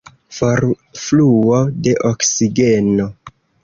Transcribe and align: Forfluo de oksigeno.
Forfluo 0.37 1.61
de 1.89 1.97
oksigeno. 2.13 3.11